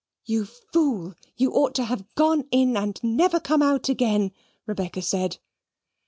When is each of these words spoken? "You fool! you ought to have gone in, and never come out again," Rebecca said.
"You 0.25 0.45
fool! 0.45 1.13
you 1.37 1.51
ought 1.51 1.75
to 1.75 1.83
have 1.83 2.11
gone 2.15 2.45
in, 2.49 2.75
and 2.75 2.99
never 3.03 3.39
come 3.39 3.61
out 3.61 3.87
again," 3.87 4.31
Rebecca 4.65 5.03
said. 5.03 5.37